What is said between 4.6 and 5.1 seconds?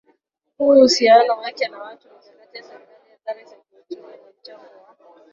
wa